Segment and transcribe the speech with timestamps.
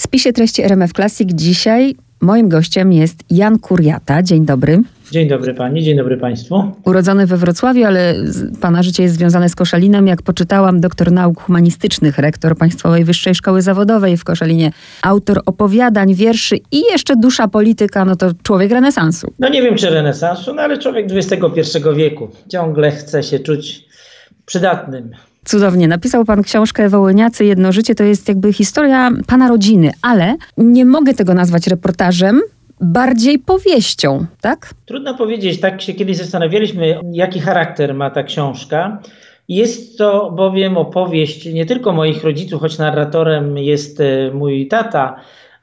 [0.00, 4.22] W spisie treści RMF Classic dzisiaj moim gościem jest Jan Kuriata.
[4.22, 4.82] Dzień dobry.
[5.10, 6.72] Dzień dobry pani, dzień dobry państwu.
[6.84, 8.14] Urodzony we Wrocławiu, ale
[8.60, 10.06] pana życie jest związane z Koszalinem.
[10.06, 16.56] Jak poczytałam, doktor nauk humanistycznych, rektor Państwowej Wyższej Szkoły Zawodowej w Koszalinie, autor opowiadań, wierszy
[16.72, 19.32] i jeszcze dusza polityka, no to człowiek renesansu.
[19.38, 22.28] No nie wiem czy renesansu, no ale człowiek XXI wieku.
[22.48, 23.84] Ciągle chce się czuć
[24.46, 25.10] przydatnym.
[25.44, 25.88] Cudownie.
[25.88, 27.94] Napisał pan książkę Wołyniacy Jedno Życie.
[27.94, 32.40] To jest jakby historia pana rodziny, ale nie mogę tego nazwać reportażem,
[32.80, 34.74] bardziej powieścią, tak?
[34.86, 35.60] Trudno powiedzieć.
[35.60, 39.02] Tak się kiedyś zastanawialiśmy, jaki charakter ma ta książka.
[39.48, 45.16] Jest to bowiem opowieść nie tylko moich rodziców, choć narratorem jest e, mój tata,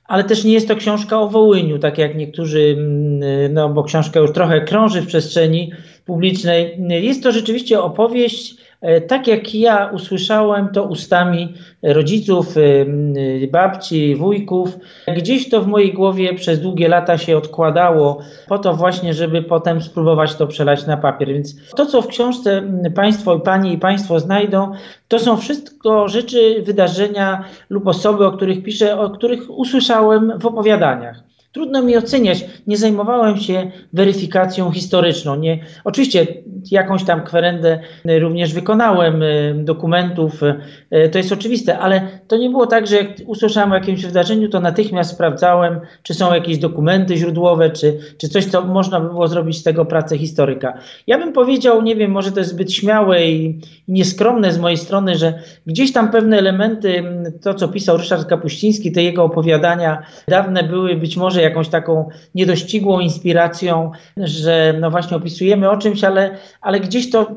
[0.06, 4.20] ale też nie jest to książka o Wołyniu, tak jak niektórzy, mm, no bo książka
[4.20, 5.72] już trochę krąży w przestrzeni
[6.06, 6.78] publicznej.
[6.90, 8.67] Jest to rzeczywiście opowieść E,
[9.08, 14.78] tak jak ja usłyszałem to ustami rodziców, e, babci, wujków,
[15.18, 19.82] gdzieś to w mojej głowie przez długie lata się odkładało, po to właśnie, żeby potem
[19.82, 21.28] spróbować to przelać na papier.
[21.28, 22.64] Więc to, co w książce
[22.96, 24.72] Państwo, Panie i Państwo znajdą,
[25.08, 31.28] to są wszystko rzeczy, wydarzenia lub osoby, o których piszę, o których usłyszałem w opowiadaniach.
[31.52, 35.36] Trudno mi oceniać, nie zajmowałem się weryfikacją historyczną.
[35.36, 36.28] Nie, oczywiście
[36.72, 42.68] jakąś tam kwerendę również wykonałem y, dokumentów, y, to jest oczywiste, ale to nie było
[42.68, 47.70] tak, że jak usłyszałem o jakimś wydarzeniu, to natychmiast sprawdzałem, czy są jakieś dokumenty źródłowe,
[47.70, 50.78] czy, czy coś, co można by było zrobić z tego pracę historyka.
[51.08, 55.16] Ja bym powiedział, nie wiem, może to jest zbyt śmiałe i nieskromne z mojej strony,
[55.16, 55.34] że
[55.68, 57.04] gdzieś tam pewne elementy,
[57.42, 63.00] to co pisał Ryszard Kapuściński, te jego opowiadania dawne były być może jakąś taką niedościgłą
[63.00, 67.28] inspiracją, że no właśnie opisujemy o czymś, ale, ale gdzieś to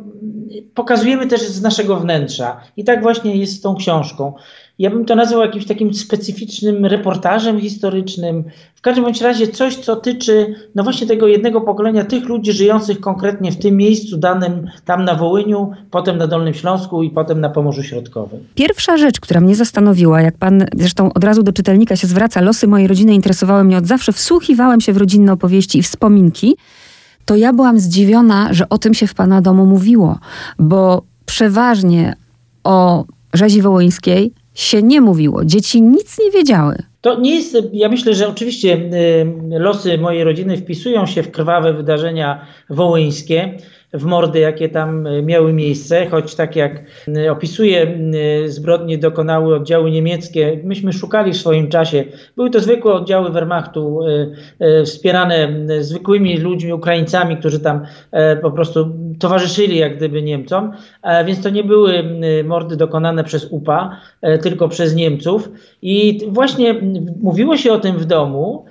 [0.75, 2.61] pokazujemy też z naszego wnętrza.
[2.77, 4.35] I tak właśnie jest z tą książką.
[4.81, 8.45] Ja bym to nazwał jakimś takim specyficznym reportażem historycznym.
[8.75, 13.01] W każdym bądź razie coś, co tyczy no właśnie tego jednego pokolenia, tych ludzi żyjących
[13.01, 17.49] konkretnie w tym miejscu danym, tam na Wołyniu, potem na Dolnym Śląsku i potem na
[17.49, 18.41] Pomorzu Środkowym.
[18.55, 22.67] Pierwsza rzecz, która mnie zastanowiła, jak pan zresztą od razu do czytelnika się zwraca, losy
[22.67, 26.57] mojej rodziny interesowały mnie od zawsze, wsłuchiwałem się w rodzinne opowieści i wspominki,
[27.25, 30.19] to ja byłam zdziwiona, że o tym się w pana domu mówiło,
[30.59, 32.17] bo przeważnie
[32.65, 33.05] o
[33.35, 35.45] rzezi wołyńskiej się nie mówiło.
[35.45, 36.77] Dzieci nic nie wiedziały.
[37.01, 41.73] To nie jest, ja myślę, że oczywiście y, losy mojej rodziny wpisują się w krwawe
[41.73, 43.59] wydarzenia wołyńskie
[43.93, 46.83] w mordy, jakie tam e, miały miejsce, choć tak jak
[47.17, 52.05] e, opisuje e, zbrodnie dokonały oddziały niemieckie, myśmy szukali w swoim czasie.
[52.37, 54.01] Były to zwykłe oddziały Wehrmachtu,
[54.85, 55.49] wspierane
[55.81, 57.81] zwykłymi ludźmi, Ukraińcami, którzy tam
[58.43, 60.73] po prostu towarzyszyli jak gdyby Niemcom,
[61.27, 62.05] więc to nie były
[62.45, 63.97] mordy dokonane przez UPA,
[64.43, 65.49] tylko przez Niemców.
[65.83, 66.75] I właśnie
[67.23, 68.65] mówiło się o tym w domu,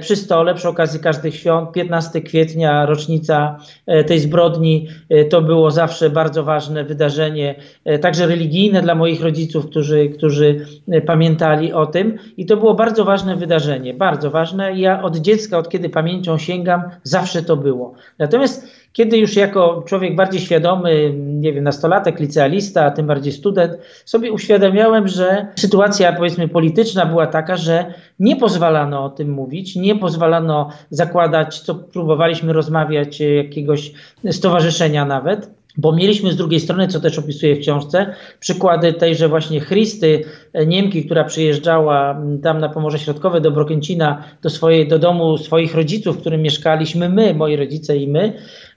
[0.00, 1.72] przy stole przy okazji każdych świąt.
[1.72, 7.54] 15 kwietnia, rocznica e, tej zbrodni, e, to było zawsze bardzo ważne wydarzenie,
[8.00, 10.66] także religijne dla moich rodziców, którzy, którzy
[11.06, 12.18] pamiętali o tym.
[12.36, 14.78] I to było bardzo ważne wydarzenie, bardzo ważne.
[14.78, 17.94] Ja od dziecka, od kiedy pamięcią sięgam, zawsze to było.
[18.18, 23.72] Natomiast kiedy już jako człowiek bardziej świadomy, nie wiem, nastolatek, licealista, a tym bardziej student,
[24.04, 29.96] sobie uświadamiałem, że sytuacja powiedzmy polityczna była taka, że nie pozwalano o tym mówić, nie
[29.96, 33.92] pozwalano zakładać, co próbowaliśmy rozmawiać, jakiegoś
[34.30, 39.60] stowarzyszenia nawet bo mieliśmy z drugiej strony, co też opisuję w książce, przykłady tejże właśnie
[39.60, 45.38] Christy, e, Niemki, która przyjeżdżała tam na Pomorze Środkowe do Brokęcina, do, swojej, do domu
[45.38, 48.32] swoich rodziców, w którym mieszkaliśmy my, moi rodzice i my.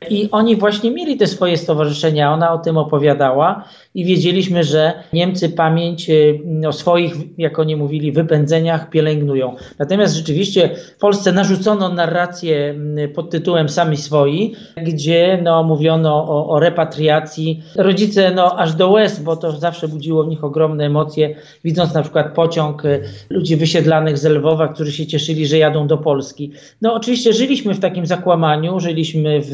[0.10, 3.64] I oni właśnie mieli te swoje stowarzyszenia, ona o tym opowiadała
[3.96, 9.56] i wiedzieliśmy, że Niemcy pamięć e, o swoich, jak oni mówili, wypędzeniach pielęgnują.
[9.80, 12.76] Natomiast rzeczywiście w Polsce narzucono narrację
[13.16, 17.64] pod tytułem Sami swoi, gdzie no, mówiono o, o repatriacji.
[17.76, 22.02] Rodzice no, aż do łez, bo to zawsze budziło w nich ogromne emocje, widząc na
[22.02, 23.00] przykład pociąg e,
[23.30, 26.52] ludzi wysiedlanych z Lwowa, którzy się cieszyli, że jadą do Polski.
[26.82, 29.54] No oczywiście żyliśmy w takim zakłamaniu, żyliśmy w,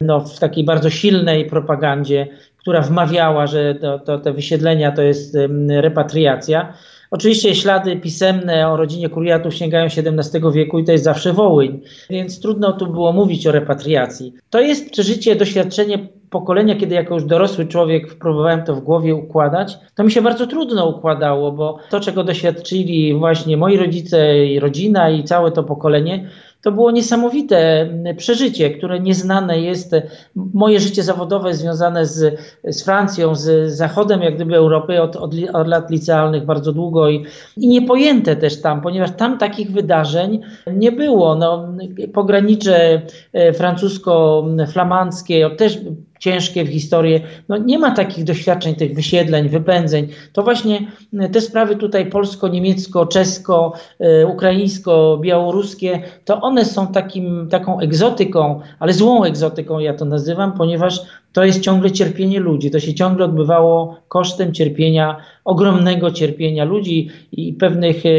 [0.00, 2.28] no, w takiej bardzo silnej propagandzie,
[2.64, 5.36] która wmawiała, że to, to, te wysiedlenia to jest
[5.68, 6.72] repatriacja.
[7.10, 11.80] Oczywiście ślady pisemne o rodzinie Kuriatów sięgają XVII wieku i to jest zawsze Wołyń,
[12.10, 14.34] więc trudno tu było mówić o repatriacji.
[14.50, 15.98] To jest przeżycie, doświadczenie
[16.30, 20.46] pokolenia, kiedy jako już dorosły człowiek próbowałem to w głowie układać, to mi się bardzo
[20.46, 26.28] trudno układało, bo to, czego doświadczyli właśnie moi rodzice i rodzina i całe to pokolenie,
[26.64, 29.94] to było niesamowite przeżycie, które nieznane jest.
[30.34, 35.68] Moje życie zawodowe związane z, z Francją, z zachodem jak gdyby Europy od, od, od
[35.68, 37.24] lat licealnych bardzo długo i,
[37.56, 40.40] i niepojęte też tam, ponieważ tam takich wydarzeń
[40.72, 41.34] nie było.
[41.34, 41.68] No,
[42.12, 43.02] pogranicze
[43.32, 45.80] e, francusko-flamandzkie też
[46.24, 47.20] ciężkie w historii.
[47.48, 50.08] No, nie ma takich doświadczeń, tych wysiedleń, wypędzeń.
[50.32, 50.86] To właśnie
[51.18, 58.92] e, te sprawy tutaj polsko-niemiecko, czesko, e, ukraińsko-białoruskie, to one są takim, taką egzotyką, ale
[58.92, 61.00] złą egzotyką ja to nazywam, ponieważ
[61.32, 62.70] to jest ciągle cierpienie ludzi.
[62.70, 68.10] To się ciągle odbywało kosztem cierpienia, ogromnego cierpienia ludzi i pewnych e,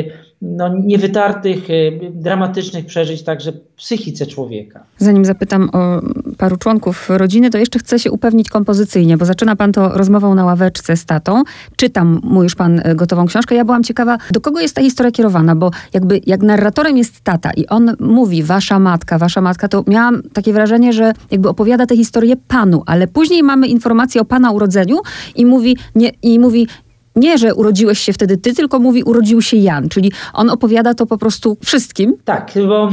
[0.46, 1.68] no, niewytartych,
[2.12, 4.84] dramatycznych przeżyć także psychice człowieka.
[4.98, 6.02] Zanim zapytam o
[6.38, 10.46] paru członków rodziny, to jeszcze chcę się upewnić kompozycyjnie, bo zaczyna pan to rozmową na
[10.46, 11.44] ławeczce z tatą.
[11.76, 13.56] Czytam mu już pan e, gotową książkę.
[13.56, 17.52] Ja byłam ciekawa, do kogo jest ta historia kierowana, bo jakby jak narratorem jest tata
[17.58, 21.96] i on mówi wasza matka, wasza matka, to miałam takie wrażenie, że jakby opowiada tę
[21.96, 24.98] historię panu, ale później mamy informację o pana urodzeniu
[25.36, 26.68] i mówi, nie, i mówi
[27.16, 31.06] nie, że urodziłeś się wtedy ty, tylko mówi urodził się Jan, czyli on opowiada to
[31.06, 32.18] po prostu wszystkim.
[32.26, 32.90] Tak, bo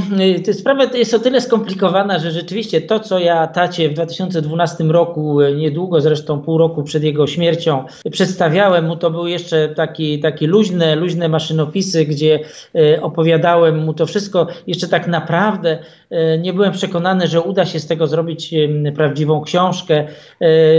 [0.49, 5.41] y, sprawa jest o tyle skomplikowana, że rzeczywiście to, co ja tacie w 2012 roku,
[5.41, 10.47] y, niedługo zresztą pół roku przed jego śmiercią, przedstawiałem mu, to były jeszcze taki, takie
[10.47, 12.41] luźne, luźne maszynopisy, gdzie
[12.77, 14.47] y, opowiadałem mu to wszystko.
[14.67, 15.79] Jeszcze tak naprawdę
[16.39, 18.55] nie byłem przekonany, że uda się z tego zrobić
[18.97, 20.07] prawdziwą książkę.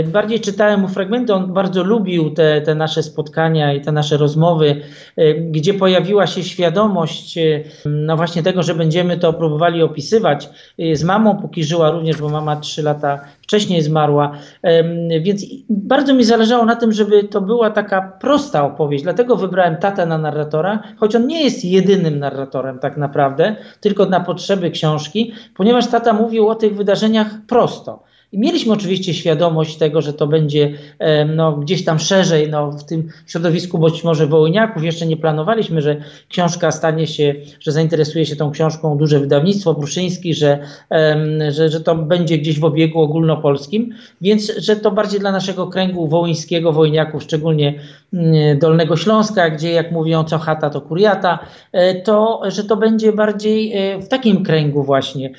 [0.06, 4.16] Bardziej czytałem mu fragmenty, on bardzo lubił te, te nasze spotkania spotkania i te nasze
[4.16, 4.80] rozmowy,
[5.18, 10.48] y, gdzie pojawiła się świadomość y, no właśnie tego, że będziemy to próbowali opisywać.
[10.80, 14.32] Y, z mamą, póki żyła również, bo mama trzy lata wcześniej zmarła.
[15.20, 19.04] Więc bardzo mi zależało na tym, żeby to była taka prosta opowieść.
[19.04, 24.20] Dlatego wybrałem tatę na narratora, choć on nie jest jedynym narratorem tak naprawdę, tylko na
[24.20, 28.02] potrzeby książki, ponieważ tata mówił o tych wydarzeniach prosto.
[28.34, 30.72] I mieliśmy oczywiście świadomość tego, że to będzie
[31.36, 34.84] no, gdzieś tam szerzej no, w tym środowisku być może wołyniaków.
[34.84, 35.96] Jeszcze nie planowaliśmy, że
[36.28, 40.58] książka stanie się, że zainteresuje się tą książką duże wydawnictwo Pruszyński, że,
[41.50, 46.08] że, że to będzie gdzieś w obiegu ogólnopolskim, więc że to bardziej dla naszego kręgu
[46.08, 47.74] wołyńskiego, wołyniaków, szczególnie
[48.12, 51.38] mm, Dolnego Śląska, gdzie jak mówią co chata to kuriata,
[51.72, 55.30] e, to że to będzie bardziej e, w takim kręgu właśnie.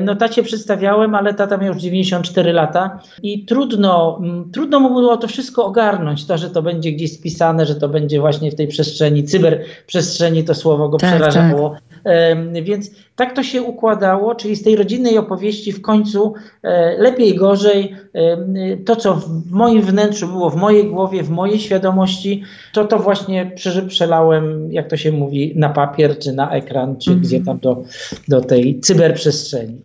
[0.00, 4.88] No tacie przedstawiałem, ale tata miał już 90 4 lata i trudno, mm, trudno mu
[4.90, 8.54] było to wszystko ogarnąć, to, że to będzie gdzieś spisane, że to będzie właśnie w
[8.54, 11.70] tej przestrzeni, cyberprzestrzeni, to słowo go tak, przerażało.
[11.70, 11.82] Tak.
[12.62, 17.96] Więc tak to się układało, czyli z tej rodzinnej opowieści w końcu e, lepiej, gorzej,
[18.86, 22.42] to co w moim wnętrzu było, w mojej głowie, w mojej świadomości,
[22.72, 23.52] to to właśnie
[23.88, 27.26] przelałem, jak to się mówi, na papier, czy na ekran, czy mm -hmm.
[27.26, 27.82] gdzie tam do,
[28.28, 29.82] do tej cyberprzestrzeni.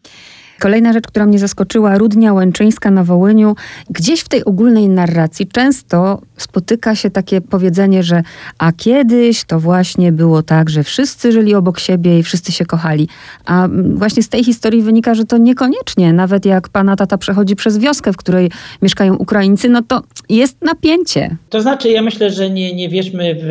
[0.59, 3.55] Kolejna rzecz, która mnie zaskoczyła, Rudnia Łęczyńska na Wołyniu.
[3.89, 8.23] Gdzieś w tej ogólnej narracji często spotyka się takie powiedzenie, że
[8.57, 13.07] a kiedyś to właśnie było tak, że wszyscy żyli obok siebie i wszyscy się kochali.
[13.45, 16.13] A właśnie z tej historii wynika, że to niekoniecznie.
[16.13, 18.51] Nawet jak pana tata przechodzi przez wioskę, w której
[18.81, 21.37] mieszkają Ukraińcy, no to jest napięcie.
[21.49, 23.47] To znaczy, ja myślę, że nie, nie wierzmy w...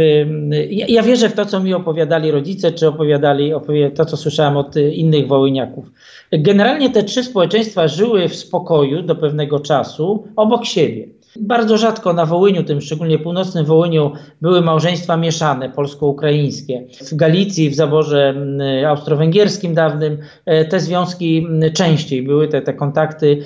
[0.71, 4.57] Ja, ja wierzę w to, co mi opowiadali rodzice, czy opowiadali opowie, to, co słyszałem
[4.57, 5.85] od innych wołyniaków.
[6.33, 11.09] Generalnie te trzy społeczeństwa żyły w spokoju do pewnego czasu obok siebie.
[11.37, 16.85] Bardzo rzadko na Wołyniu, tym szczególnie północnym Wołyniu, były małżeństwa mieszane, polsko-ukraińskie.
[17.01, 18.35] W Galicji, w zaborze
[18.87, 23.43] austro-węgierskim dawnym e, te związki częściej były, te, te kontakty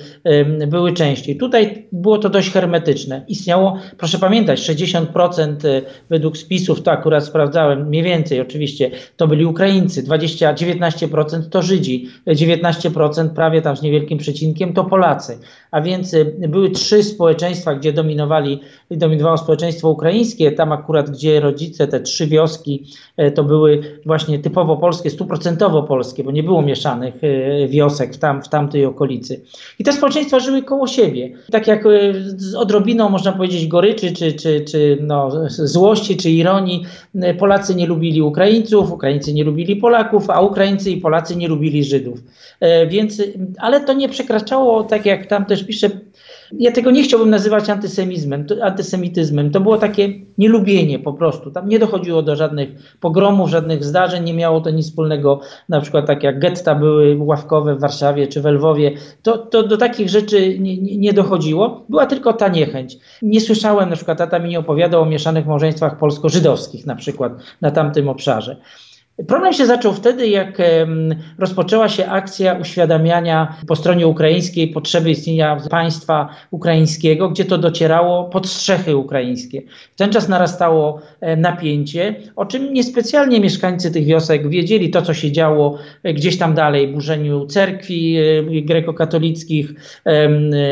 [0.67, 1.37] były częściej.
[1.37, 3.25] Tutaj było to dość hermetyczne.
[3.27, 9.45] Istniało, proszę pamiętać, 60% e, według spisów, to akurat sprawdzałem, mniej więcej oczywiście, to byli
[9.45, 15.37] Ukraińcy, 20, 19% to Żydzi, 19% prawie tam z niewielkim przecinkiem to Polacy.
[15.73, 18.59] A więc e, były trzy społeczeństwa, gdzie dominowali,
[18.91, 22.85] dominowało społeczeństwo ukraińskie, tam akurat gdzie rodzice, te trzy wioski,
[23.17, 28.17] e, to były właśnie typowo polskie, stuprocentowo polskie, bo nie było mieszanych e, wiosek w,
[28.17, 29.41] tam, w tamtej okolicy.
[29.79, 31.31] I te społeczeństwa żyły koło siebie.
[31.51, 31.89] Tak jak e,
[32.37, 36.83] z odrobiną, można powiedzieć, goryczy, czy, czy, czy no, złości, czy ironii,
[37.39, 42.19] Polacy nie lubili Ukraińców, Ukraińcy nie lubili Polaków, a Ukraińcy i Polacy nie lubili Żydów.
[42.87, 43.21] Więc,
[43.57, 45.89] ale to nie przekraczało, tak jak tam też pisze,
[46.59, 49.51] ja tego nie chciałbym nazywać antysemizmem, antysemityzmem.
[49.51, 51.51] To było takie nielubienie po prostu.
[51.51, 55.39] Tam nie dochodziło do żadnych pogromów, żadnych zdarzeń, nie miało to nic wspólnego,
[55.69, 58.91] na przykład tak jak getta były ławkowe w Warszawie czy w Lwowie.
[59.21, 61.85] To, to do takich rzeczy nie, nie dochodziło.
[61.89, 62.97] Była tylko ta niechęć.
[63.21, 67.71] Nie słyszałem, na przykład tata mi nie opowiadał o mieszanych małżeństwach polsko-żydowskich na przykład na
[67.71, 68.57] tamtym obszarze.
[69.27, 70.57] Problem się zaczął wtedy, jak
[71.39, 78.47] rozpoczęła się akcja uświadamiania po stronie ukraińskiej potrzeby istnienia państwa ukraińskiego, gdzie to docierało pod
[78.47, 79.61] strzechy ukraińskie.
[79.93, 85.13] W ten czas narastało e, napięcie, o czym niespecjalnie mieszkańcy tych wiosek wiedzieli to, co
[85.13, 89.73] się działo e, gdzieś tam dalej, burzeniu cerkwi e, grekokatolickich,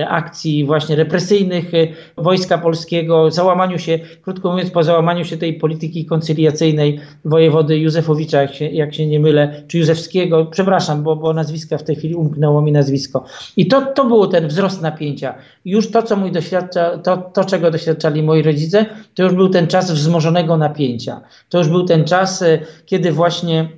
[0.07, 1.71] akcji właśnie represyjnych
[2.17, 8.55] Wojska Polskiego, załamaniu się, krótko mówiąc, po załamaniu się tej polityki koncyliacyjnej wojewody Józefowicza jak
[8.55, 12.61] się, jak się nie mylę, czy Józefskiego, przepraszam, bo, bo nazwiska w tej chwili umknęło
[12.61, 13.25] mi nazwisko.
[13.57, 15.35] I to, to był ten wzrost napięcia.
[15.65, 18.85] Już to, co mój doświadcza, to, to, czego doświadczali moi rodzice,
[19.15, 21.21] to już był ten czas wzmożonego napięcia.
[21.50, 23.69] To już był ten czas, e, kiedy właśnie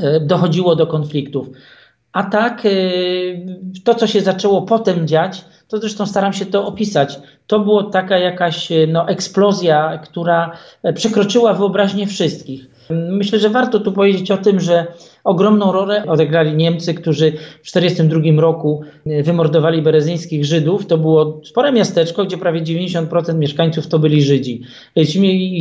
[0.00, 1.48] e, dochodziło do konfliktów.
[2.12, 2.70] A tak, e,
[3.84, 7.18] to, co się zaczęło potem dziać, to zresztą staram się to opisać.
[7.46, 10.52] To była taka jakaś no, eksplozja, która
[10.94, 12.77] przekroczyła wyobraźnię wszystkich.
[12.90, 14.86] Myślę, że warto tu powiedzieć o tym, że
[15.24, 17.32] ogromną rolę odegrali Niemcy, którzy
[17.62, 20.86] w 1942 roku e, wymordowali berezyńskich Żydów.
[20.86, 24.62] To było spore miasteczko, gdzie prawie 90% mieszkańców to byli Żydzi.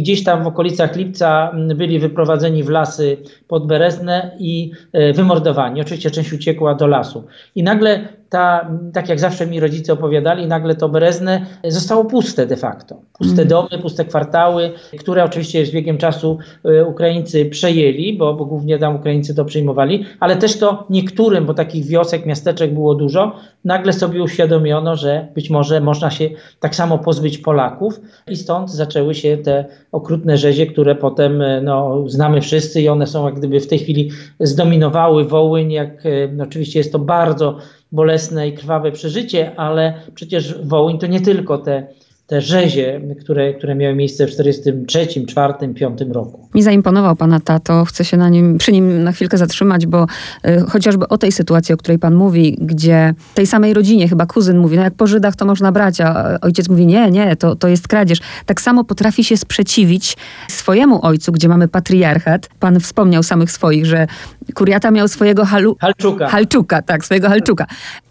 [0.01, 5.81] Gdzieś tam w okolicach Lipca byli wyprowadzeni w lasy pod Bereznę i e, wymordowani.
[5.81, 7.23] Oczywiście część uciekła do lasu.
[7.55, 12.57] I nagle ta, tak jak zawsze mi rodzice opowiadali, nagle to Berezne zostało puste de
[12.57, 13.01] facto.
[13.17, 13.47] Puste mm.
[13.47, 18.95] domy, puste kwartały, które oczywiście z biegiem czasu e, Ukraińcy przejęli, bo, bo głównie tam
[18.95, 23.35] Ukraińcy to przyjmowali, ale też to niektórym, bo takich wiosek, miasteczek było dużo,
[23.65, 29.15] nagle sobie uświadomiono, że być może można się tak samo pozbyć Polaków i stąd zaczęły
[29.15, 33.59] się te okrutne rzezie, które potem e, no, znamy wszyscy i one są jak gdyby
[33.59, 37.57] w tej chwili zdominowały Wołyń, jak no, oczywiście jest to bardzo
[37.91, 41.87] bolesne i krwawe przeżycie, ale przecież Wołyń to nie tylko te
[42.27, 46.47] te rzezie, które, które miały miejsce w 1943, 4, 5 roku.
[46.55, 50.05] Mi zaimponował pana tato, chcę się na nim, przy nim na chwilkę zatrzymać, bo
[50.47, 54.57] y, chociażby o tej sytuacji, o której pan mówi, gdzie tej samej rodzinie chyba kuzyn
[54.57, 57.67] mówi, no jak po Żydach to można brać, a ojciec mówi, nie, nie, to, to
[57.67, 58.19] jest kradzież.
[58.45, 60.17] Tak samo potrafi się sprzeciwić
[60.47, 62.49] swojemu ojcu, gdzie mamy patriarchat.
[62.59, 64.07] Pan wspomniał samych swoich, że
[64.53, 65.77] Kuriata miał swojego halu...
[65.79, 66.27] Halczuka.
[66.27, 67.65] Halczuka, tak, swojego Halczuka.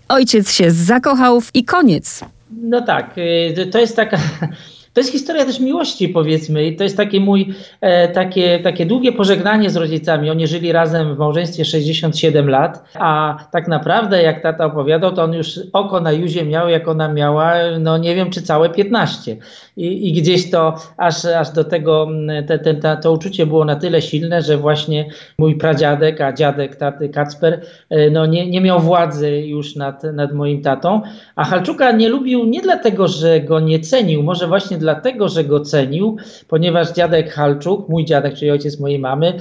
[0.08, 2.24] Ojciec się zakochał i koniec.
[2.50, 4.18] No tak, y, to jest taka.
[4.96, 9.12] To jest historia też miłości, powiedzmy, i to jest takie mój, e, takie, takie długie
[9.12, 10.30] pożegnanie z rodzicami.
[10.30, 15.32] Oni żyli razem w małżeństwie 67 lat, a tak naprawdę, jak tata opowiadał, to on
[15.32, 19.36] już oko na Juzie miał, jak ona miała, no nie wiem, czy całe 15.
[19.76, 22.08] I, i gdzieś to aż, aż do tego
[22.46, 26.76] te, te, te, to uczucie było na tyle silne, że właśnie mój pradziadek, a dziadek
[26.76, 27.60] taty Kacper,
[27.90, 31.00] e, no nie, nie miał władzy już nad, nad moim tatą.
[31.36, 35.60] A Halczuka nie lubił nie dlatego, że go nie cenił, może właśnie dlatego, że go
[35.60, 36.16] cenił,
[36.48, 39.32] ponieważ dziadek Halczuk, mój dziadek, czyli ojciec mojej mamy,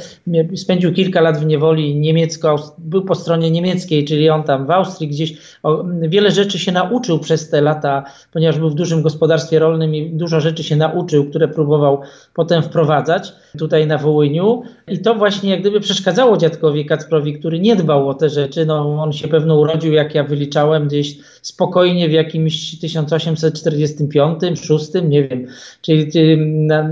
[0.55, 5.07] spędził kilka lat w niewoli niemiecko, był po stronie niemieckiej, czyli on tam w Austrii
[5.07, 9.95] gdzieś o, wiele rzeczy się nauczył przez te lata, ponieważ był w dużym gospodarstwie rolnym
[9.95, 12.01] i dużo rzeczy się nauczył, które próbował
[12.33, 14.63] potem wprowadzać tutaj na Wołyniu.
[14.87, 18.65] I to właśnie jak gdyby przeszkadzało dziadkowi Kacprowi, który nie dbał o te rzeczy.
[18.65, 25.23] No, on się pewno urodził, jak ja wyliczałem, gdzieś spokojnie w jakimś 1845, 6, nie
[25.23, 25.47] wiem,
[25.81, 26.11] czyli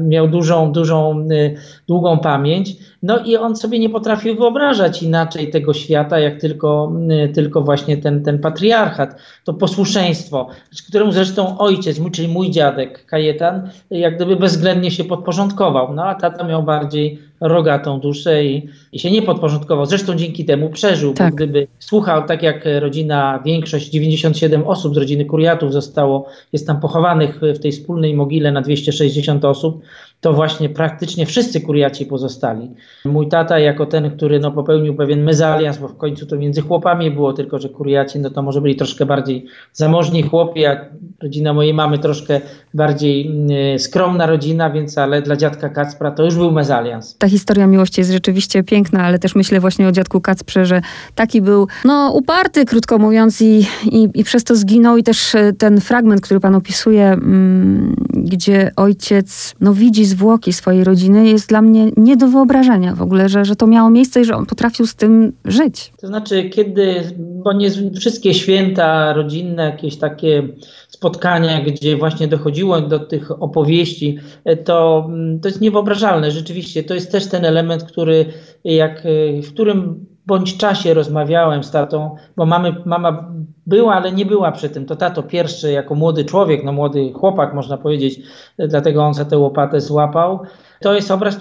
[0.02, 1.56] miał dużą, dużą, y,
[1.88, 2.76] długą pamięć.
[3.04, 6.94] No i on sobie nie potrafił wyobrażać inaczej tego świata, jak tylko,
[7.30, 10.48] y, tylko właśnie ten, ten patriarchat, to posłuszeństwo,
[10.88, 15.94] któremu zresztą ojciec, czyli mój dziadek Kajetan, jak gdyby bezwzględnie się podporządkował.
[15.94, 19.86] No a tata miał bardziej rogatą duszę i, i się nie podporządkował.
[19.86, 21.32] Zresztą dzięki temu przeżył, tak.
[21.32, 26.80] bo gdyby słuchał, tak jak rodzina, większość, 97 osób z rodziny Kuriatów zostało, jest tam
[26.80, 29.82] pochowanych w tej wspólnej mogile na 260 osób,
[30.24, 32.72] to właśnie praktycznie wszyscy kuriaci pozostali.
[33.06, 37.12] Mój tata jako ten, który no, popełnił pewien mezalians, bo w końcu to między chłopami
[37.12, 40.86] było, tylko że kuriaci no to może byli troszkę bardziej zamożni chłopi, a
[41.22, 42.42] rodzina mojej mamy troszkę
[42.74, 43.32] bardziej
[43.76, 47.18] y, skromna rodzina, więc ale dla dziadka Kacpra to już był mezalians.
[47.18, 50.82] Ta historia miłości jest rzeczywiście piękna, ale też myślę właśnie o dziadku Kacprze, że
[51.16, 55.54] taki był no uparty, krótko mówiąc i, i, i przez to zginął i też e,
[55.54, 61.62] ten fragment, który pan opisuje, mm, gdzie ojciec no widzi zwłoki swojej rodziny jest dla
[61.62, 64.88] mnie nie do wyobrażenia w ogóle, że, że to miało miejsce i że on potrafił
[64.88, 65.94] z tym żyć.
[66.02, 70.48] To znaczy, kiedy, bo nie wszystkie święta rodzinne, jakieś takie
[70.90, 74.18] spotkania, gdzie właśnie dochodziło do tych opowieści,
[74.66, 75.10] to,
[75.42, 76.32] to jest niewyobrażalne.
[76.32, 78.26] Rzeczywiście, to jest też ten element, który,
[78.64, 79.04] jak,
[79.44, 83.32] w którym bądź czasie rozmawiałem z tatą, bo mamy, mama
[83.66, 84.86] była, ale nie była przy tym.
[84.86, 88.20] To tato pierwszy, jako młody człowiek, no młody chłopak można powiedzieć,
[88.58, 90.40] dlatego on za tę łopatę złapał.
[90.82, 91.38] To jest obraz,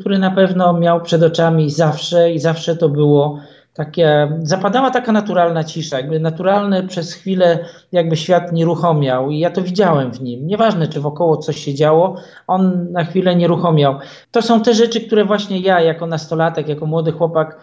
[0.00, 3.38] który na pewno miał przed oczami zawsze i zawsze to było
[3.74, 7.58] takie, zapadała taka naturalna cisza, jakby naturalny przez chwilę
[7.92, 10.46] jakby świat nieruchomiał i ja to widziałem w nim.
[10.46, 12.14] Nieważne, czy wokoło coś się działo,
[12.46, 13.98] on na chwilę nieruchomiał.
[14.30, 17.58] To są te rzeczy, które właśnie ja jako nastolatek, jako młody chłopak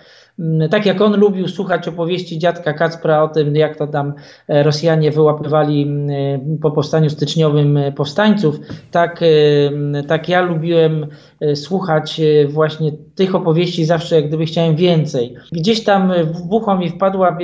[0.69, 4.13] tak jak on lubił słuchać opowieści dziadka Kacpra o tym, jak to tam
[4.47, 8.59] e, Rosjanie wyłapywali mm, e, po powstaniu styczniowym e, powstańców,
[8.91, 9.19] tak,
[9.71, 11.07] mm, tak ja lubiłem
[11.55, 15.35] słuchać właśnie tych opowieści zawsze, jak gdyby chciałem więcej.
[15.51, 17.37] Gdzieś tam w ucho mi wpadła,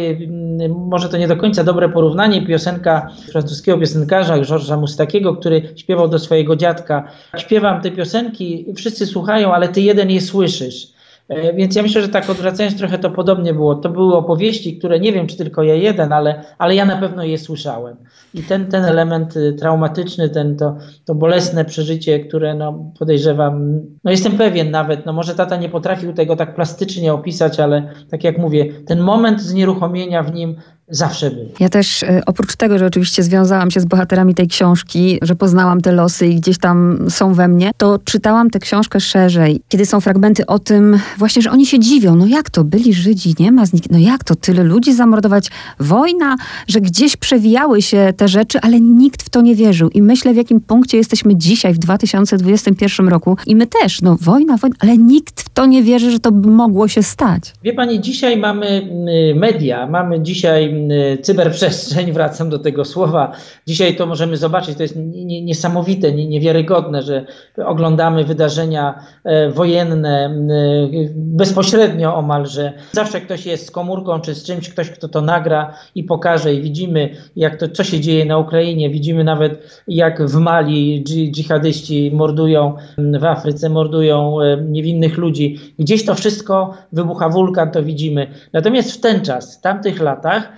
[0.69, 6.19] może to nie do końca dobre porównanie, piosenka francuskiego piosenkarza Georgesa Mustakiego, który śpiewał do
[6.19, 7.07] swojego dziadka.
[7.37, 11.00] Śpiewam te piosenki, wszyscy słuchają, ale ty jeden je słyszysz.
[11.29, 13.75] E, więc ja myślę, że tak odwracając trochę to podobnie było.
[13.75, 17.23] To były opowieści, które nie wiem, czy tylko ja jeden, ale, ale ja na pewno
[17.23, 17.97] je słyszałem.
[18.33, 24.11] I ten, ten element y, traumatyczny, ten, to, to bolesne przeżycie, które no, podejrzewam, no
[24.11, 28.37] jestem pewien nawet, no może tata nie potrafił tego tak plastycznie opisać, ale tak jak
[28.37, 30.55] mówię, ten moment znieruchomienia w nim
[30.91, 31.45] zawsze był.
[31.59, 35.81] Ja też e, oprócz tego, że oczywiście związałam się z bohaterami tej książki, że poznałam
[35.81, 39.61] te losy i gdzieś tam są we mnie, to czytałam tę książkę szerzej.
[39.69, 43.35] Kiedy są fragmenty o tym właśnie, że oni się dziwią, no jak to, byli Żydzi,
[43.39, 46.35] nie ma z nich, no jak to, tyle ludzi zamordować, wojna,
[46.67, 49.89] że gdzieś przewijały się te rzeczy, ale nikt w to nie wierzył.
[49.89, 54.57] I myślę, w jakim punkcie jesteśmy dzisiaj, w 2021 roku i my też, no wojna,
[54.57, 57.53] wojna, ale nikt w to nie wierzy, że to mogło się stać.
[57.63, 58.67] Wie pani, dzisiaj mamy
[59.31, 60.80] y, media, mamy dzisiaj
[61.21, 63.31] cyberprzestrzeń, wracam do tego słowa.
[63.67, 64.95] Dzisiaj to możemy zobaczyć, to jest
[65.41, 67.25] niesamowite, niewiarygodne, że
[67.65, 70.29] oglądamy wydarzenia e, wojenne
[70.93, 72.73] y, bezpośrednio omalże.
[72.91, 76.61] Zawsze ktoś jest z komórką czy z czymś, ktoś, kto to nagra i pokaże i
[76.61, 78.89] widzimy, jak to, co się dzieje na Ukrainie.
[78.89, 85.59] Widzimy nawet, jak w Mali dżihadyści mordują, w Afryce mordują e, niewinnych ludzi.
[85.79, 88.27] Gdzieś to wszystko wybucha wulkan, to widzimy.
[88.53, 90.51] Natomiast w ten czas, w tamtych latach,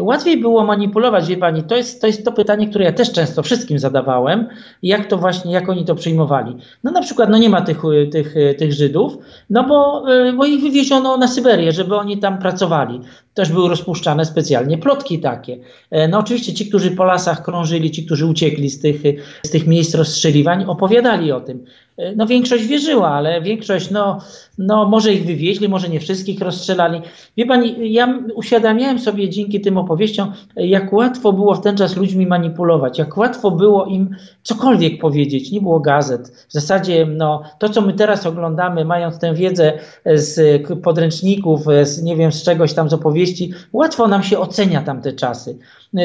[0.00, 3.42] Łatwiej było manipulować, wie pani, to jest, to jest to pytanie, które ja też często
[3.42, 4.46] wszystkim zadawałem,
[4.82, 6.56] jak to właśnie, jak oni to przyjmowali.
[6.84, 7.82] No na przykład, no nie ma tych,
[8.12, 9.18] tych, tych Żydów,
[9.50, 13.00] no bo, e, bo ich wywieziono na Syberię, żeby oni tam pracowali.
[13.38, 15.58] Też były rozpuszczane specjalnie plotki takie.
[15.90, 19.02] E, no oczywiście ci, którzy po lasach krążyli, ci, którzy uciekli z tych,
[19.42, 21.64] z tych miejsc rozstrzeliwań, opowiadali o tym.
[21.98, 24.18] E, no większość wierzyła, ale większość, no,
[24.58, 27.00] no może ich wywieźli, może nie wszystkich rozstrzelali.
[27.36, 32.26] Wie pani, ja uświadamiałem sobie dzięki tym opowieściom, jak łatwo było w ten czas ludźmi
[32.26, 35.52] manipulować, jak łatwo było im cokolwiek powiedzieć.
[35.52, 36.28] Nie było gazet.
[36.48, 39.72] W zasadzie no, to, co my teraz oglądamy, mając tę wiedzę
[40.14, 43.27] z podręczników, z nie wiem, z czegoś tam z opowieści,
[43.72, 45.58] łatwo nam się ocenia tamte czasy.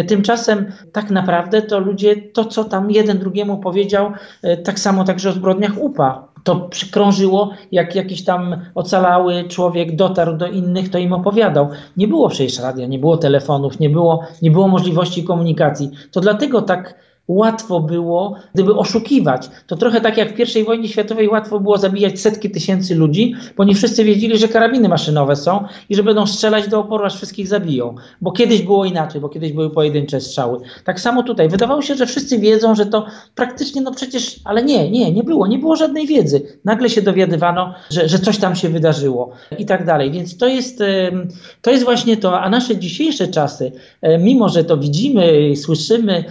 [0.08, 4.12] Tymczasem tak naprawdę to ludzie, to co tam jeden drugiemu powiedział,
[4.64, 10.48] tak samo także o zbrodniach UPA to przykrążyło, jak jakiś tam ocalały człowiek dotarł do
[10.48, 11.70] innych, to im opowiadał.
[11.98, 15.92] Nie było przecież radia, nie było telefonów, nie było, nie było możliwości komunikacji.
[16.12, 16.96] To dlatego tak
[17.28, 19.50] łatwo było, gdyby oszukiwać.
[19.68, 23.64] To trochę tak jak w I wojnie światowej łatwo było zabijać setki tysięcy ludzi, bo
[23.64, 27.48] nie wszyscy wiedzieli, że karabiny maszynowe są i że będą strzelać do oporu, aż wszystkich
[27.48, 27.96] zabiją.
[28.22, 30.60] Bo kiedyś było inaczej, bo kiedyś były pojedyncze strzały.
[30.84, 31.50] Tak samo tutaj.
[31.50, 33.06] Wydawało się, że wszyscy wiedzą, że to
[33.36, 36.42] praktycznie, no przecież, ale nie, nie, nie było, nie było żadnej wiedzy.
[36.66, 40.12] Nagle się dowiadywano, że, że coś tam się wydarzyło i tak dalej.
[40.12, 40.84] Więc to jest,
[41.62, 43.72] to jest właśnie to, a nasze dzisiejsze czasy,
[44.20, 46.24] mimo że to widzimy, słyszymy,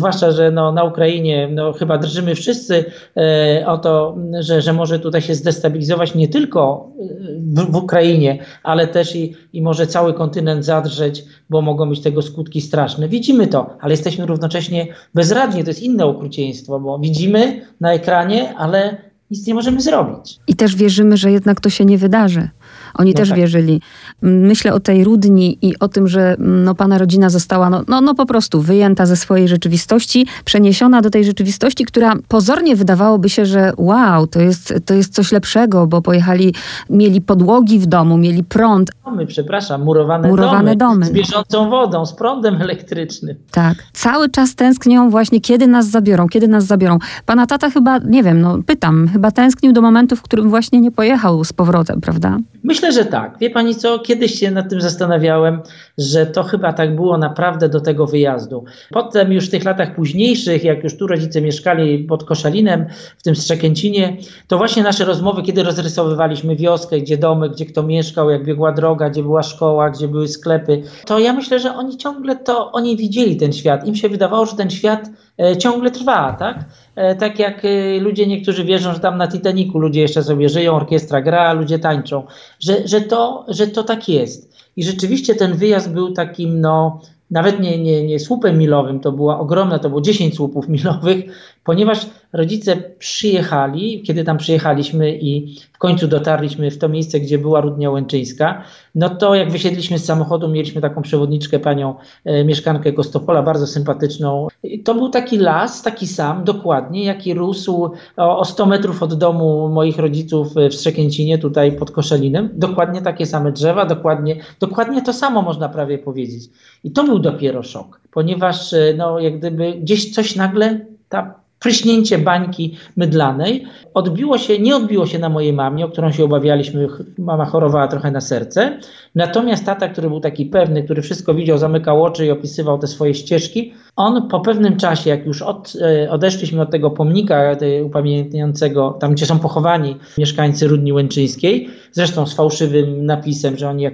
[0.00, 2.84] zwłaszcza, że no, na Ukrainie no, chyba drżymy wszyscy
[3.16, 8.38] e, o to, że, że może tutaj się zdestabilizować nie tylko e, w, w Ukrainie,
[8.62, 13.08] ale też i, i może cały kontynent zadrzeć, bo mogą być tego skutki straszne.
[13.08, 15.64] Widzimy to, ale jesteśmy równocześnie bezradni.
[15.64, 18.96] To jest inne okrucieństwo, bo widzimy na ekranie, ale
[19.30, 20.38] nic nie możemy zrobić.
[20.46, 22.48] I też wierzymy, że jednak to się nie wydarzy.
[22.94, 23.38] Oni no też tak.
[23.38, 23.80] wierzyli.
[24.22, 28.14] Myślę o tej Rudni i o tym, że no, pana rodzina została no, no, no
[28.14, 33.72] po prostu wyjęta ze swojej rzeczywistości, przeniesiona do tej rzeczywistości, która pozornie wydawałoby się, że
[33.76, 36.54] wow, to jest, to jest coś lepszego, bo pojechali,
[36.90, 38.90] mieli podłogi w domu, mieli prąd.
[39.04, 41.06] Domy, przepraszam, murowane, murowane domy, domy.
[41.06, 43.36] Z bieżącą wodą, z prądem elektrycznym.
[43.50, 43.74] Tak.
[43.92, 46.98] Cały czas tęsknią właśnie, kiedy nas zabiorą, kiedy nas zabiorą.
[47.26, 50.90] Pana tata chyba, nie wiem, no pytam, chyba tęsknił do momentu, w którym właśnie nie
[50.90, 52.38] pojechał z powrotem, prawda?
[52.64, 53.38] Myślę, że tak.
[53.38, 55.60] Wie pani co, kiedyś się nad tym zastanawiałem,
[55.98, 58.64] że to chyba tak było naprawdę do tego wyjazdu.
[58.90, 62.86] Potem już w tych latach późniejszych, jak już tu rodzice mieszkali pod Koszalinem,
[63.18, 64.16] w tym Strzekęcinie,
[64.48, 69.10] to właśnie nasze rozmowy, kiedy rozrysowywaliśmy wioskę, gdzie domy, gdzie kto mieszkał, jak biegła droga,
[69.10, 73.36] gdzie była szkoła, gdzie były sklepy, to ja myślę, że oni ciągle to, oni widzieli
[73.36, 73.86] ten świat.
[73.86, 75.10] Im się wydawało, że ten świat
[75.56, 76.64] ciągle trwa, tak?
[76.96, 80.74] E, tak jak e, ludzie niektórzy wierzą, że tam na Titaniku ludzie jeszcze sobie żyją,
[80.74, 82.26] orkiestra gra, ludzie tańczą,
[82.60, 84.50] że, że, to, że to tak jest.
[84.76, 87.00] I rzeczywiście ten wyjazd był takim, no,
[87.30, 91.24] nawet nie, nie, nie słupem milowym, to była ogromna, to było 10 słupów milowych,
[91.64, 97.60] ponieważ rodzice przyjechali, kiedy tam przyjechaliśmy i w końcu dotarliśmy w to miejsce, gdzie była
[97.60, 101.94] Rudnia Łęczyńska, no to jak wysiedliśmy z samochodu, mieliśmy taką przewodniczkę, panią
[102.24, 104.48] e, mieszkankę Kostopola, bardzo sympatyczną.
[104.62, 109.14] I to był taki las, taki sam, dokładnie, jaki rósł o, o 100 metrów od
[109.14, 112.48] domu moich rodziców w Strzekęcinie, tutaj pod Koszalinem.
[112.52, 116.50] Dokładnie takie same drzewa, dokładnie, dokładnie to samo można prawie powiedzieć.
[116.84, 122.18] I to był dopiero szok, ponieważ e, no, jak gdyby gdzieś coś nagle ta pryśnięcie
[122.18, 123.66] bańki mydlanej.
[123.94, 128.10] Odbiło się, nie odbiło się na mojej mamie, o którą się obawialiśmy, mama chorowała trochę
[128.10, 128.78] na serce,
[129.14, 133.14] natomiast tata, który był taki pewny, który wszystko widział, zamykał oczy i opisywał te swoje
[133.14, 139.12] ścieżki, on po pewnym czasie, jak już od, e, odeszliśmy od tego pomnika upamiętniającego, tam
[139.12, 143.86] gdzie są pochowani mieszkańcy Rudni Łęczyńskiej, zresztą z fałszywym napisem, że oni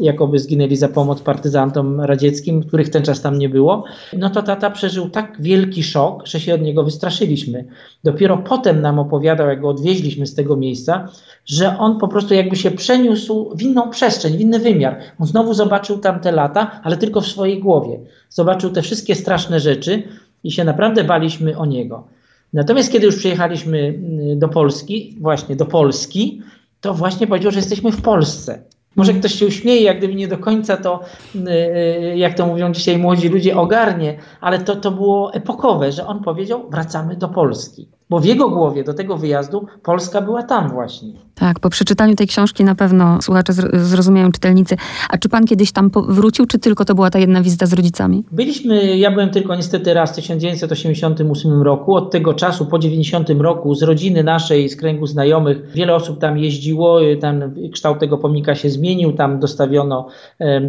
[0.00, 3.84] jakoby, zginęli za pomoc partyzantom radzieckim, których ten czas tam nie było,
[4.18, 7.64] no to tata przeżył tak wielki szok, że się od niego wystraszyliśmy.
[8.04, 11.08] Dopiero potem nam opowiadał, jak go odwieźliśmy z tego miejsca,
[11.46, 14.98] że on po prostu jakby się przeniósł w inną przestrzeń, w inny wymiar.
[15.20, 18.00] On znowu zobaczył tamte lata, ale tylko w swojej głowie.
[18.28, 20.02] Zobaczył te wszystkie straszne rzeczy
[20.44, 22.04] i się naprawdę baliśmy o niego.
[22.52, 26.42] Natomiast kiedy już przyjechaliśmy mm, do Polski, właśnie do Polski,
[26.82, 28.62] to właśnie powiedział, że jesteśmy w Polsce.
[28.96, 31.00] Może ktoś się uśmieje, jak gdyby nie do końca to,
[31.34, 36.06] y, y, jak to mówią dzisiaj młodzi ludzie, ogarnie, ale to, to było epokowe, że
[36.06, 37.88] on powiedział: wracamy do Polski.
[38.10, 41.12] Bo w jego głowie do tego wyjazdu Polska była tam właśnie.
[41.34, 44.76] Tak, po przeczytaniu tej książki na pewno słuchacze zrozumieją, czytelnicy.
[45.10, 48.24] A czy pan kiedyś tam wrócił, czy tylko to była ta jedna wizyta z rodzicami?
[48.32, 51.94] Byliśmy, ja byłem tylko niestety raz w 1988 roku.
[51.94, 56.38] Od tego czasu, po 90 roku, z rodziny naszej, z kręgu znajomych, wiele osób tam
[56.38, 57.00] jeździło.
[57.20, 59.12] Tam kształt tego pomnika się zmienił.
[59.12, 60.08] Tam dostawiono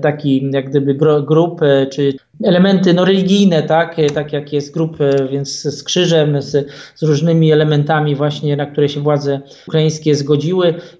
[0.02, 0.94] taki jak gdyby
[1.26, 6.42] grup, e, czy elementy no, religijne, tak, tak jak jest grup, e, więc z krzyżem,
[6.42, 10.53] z, z, różnymi elementami właśnie, na które się władze ukraińskie zgodziły,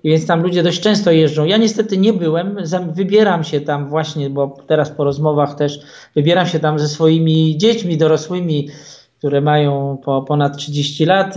[0.04, 1.46] więc tam ludzie dość często jeżdżą.
[1.46, 2.58] Ja niestety nie byłem,
[2.94, 5.80] wybieram się tam właśnie, bo teraz po rozmowach też
[6.16, 8.70] wybieram się tam ze swoimi dziećmi dorosłymi,
[9.24, 11.36] które mają po ponad 30 lat,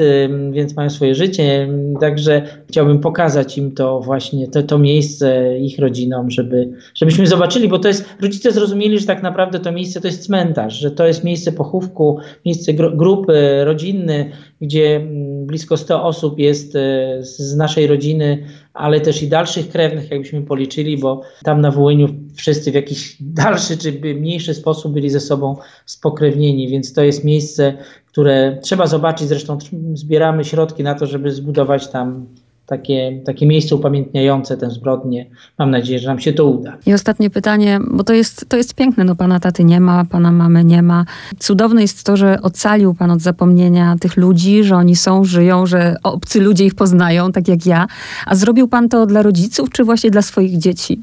[0.53, 1.69] więc mają swoje życie.
[2.01, 7.79] Także chciałbym pokazać im to właśnie, to, to miejsce ich rodzinom, żeby, żebyśmy zobaczyli, bo
[7.79, 11.25] to jest, rodzice zrozumieli, że tak naprawdę to miejsce to jest cmentarz, że to jest
[11.25, 15.01] miejsce pochówku, miejsce grupy rodzinny, gdzie
[15.47, 18.47] blisko 100 osób jest e, z naszej rodziny,
[18.77, 23.79] ale też i dalszych krewnych, jakbyśmy policzyli, bo tam na Wołyniu wszyscy w jakiś dalszy
[23.79, 27.75] czy mniejszy sposób byli ze sobą spokrewnieni, więc to jest miejsce,
[28.07, 29.29] które trzeba zobaczyć.
[29.29, 29.59] Zresztą
[29.95, 32.27] zbieramy środki na to, żeby zbudować tam
[32.67, 35.27] takie, takie miejsce upamiętniające tę zbrodnię.
[35.59, 36.77] Mam nadzieję, że nam się to uda.
[36.87, 40.33] I ostatnie pytanie, bo to jest, to jest piękne, no pana taty nie ma, pana
[40.33, 41.05] mamy nie ma.
[41.39, 45.97] Cudowne jest to, że ocalił pan od zapomnienia tych ludzi, że oni są, żyją, że
[46.03, 47.87] obcy ludzie ich poznają, tak jak ja.
[48.27, 51.01] A zrobił pan to dla rodziców, czy właśnie dla swoich dzieci?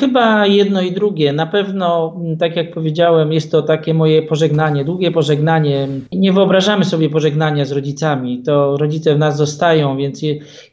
[0.00, 1.32] Chyba jedno i drugie.
[1.32, 5.88] Na pewno, tak jak powiedziałem, jest to takie moje pożegnanie, długie pożegnanie.
[6.12, 8.42] Nie wyobrażamy sobie pożegnania z rodzicami.
[8.42, 10.22] To rodzice w nas zostają, więc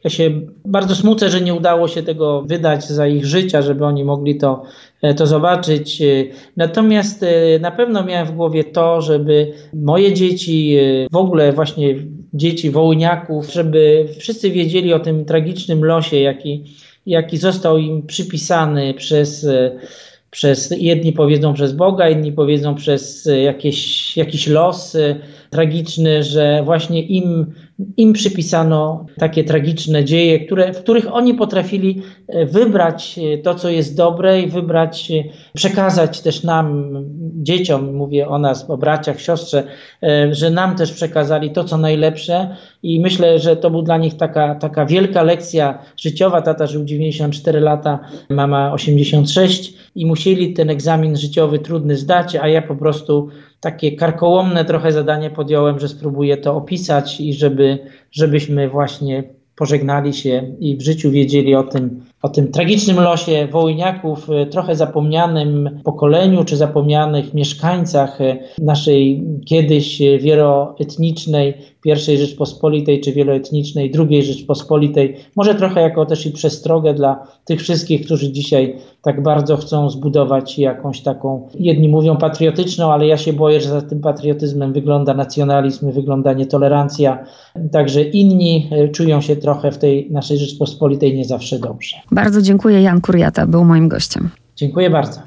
[0.04, 3.84] ja się się bardzo smucę, że nie udało się tego wydać za ich życia, żeby
[3.84, 4.62] oni mogli to,
[5.02, 6.02] e, to zobaczyć.
[6.02, 6.06] E,
[6.56, 10.76] natomiast e, na pewno miałem w głowie to, żeby moje dzieci,
[11.12, 11.94] w ogóle właśnie
[12.34, 16.64] dzieci wołyniaków, żeby wszyscy wiedzieli o tym tragicznym losie, jaki,
[17.06, 19.46] jaki został im przypisany przez
[20.30, 24.96] przez, jedni powiedzą przez Boga, inni powiedzą przez jakieś, jakiś los
[25.50, 27.46] tragiczny, że właśnie im
[27.96, 33.68] im przypisano takie tragiczne dzieje, które, w których oni potrafili e, wybrać e, to, co
[33.68, 36.94] jest dobre i wybrać, e, przekazać też nam,
[37.42, 39.64] dzieciom, mówię o nas, o braciach, siostrze,
[40.30, 44.54] że nam też przekazali to, co najlepsze i myślę, że to był dla nich taka,
[44.54, 46.42] taka wielka lekcja życiowa.
[46.42, 47.98] Tata żył 94 lata,
[48.30, 53.28] mama 86 i musieli ten egzamin życiowy trudny zdać, a ja po prostu
[53.60, 57.78] takie karkołomne trochę zadanie podjąłem, że spróbuję to opisać i żeby,
[58.10, 59.24] żebyśmy właśnie
[59.56, 65.80] pożegnali się i w życiu wiedzieli o tym, o tym tragicznym losie wołyniaków, trochę zapomnianym
[65.84, 68.18] pokoleniu czy zapomnianych mieszkańcach
[68.58, 75.16] naszej kiedyś wieloetnicznej pierwszej Rzeczpospolitej czy wieloetnicznej drugiej Rzeczpospolitej.
[75.36, 80.58] Może trochę jako też i przestrogę dla tych wszystkich, którzy dzisiaj tak bardzo chcą zbudować
[80.58, 85.92] jakąś taką, jedni mówią patriotyczną, ale ja się boję, że za tym patriotyzmem wygląda nacjonalizm,
[85.92, 87.24] wygląda nietolerancja.
[87.72, 91.96] Także inni e, czują się trochę w tej naszej Rzeczpospolitej nie zawsze dobrze.
[92.10, 92.82] Bardzo dziękuję.
[92.82, 94.28] Jan Kuriata był moim gościem.
[94.56, 95.18] Dziękuję bardzo.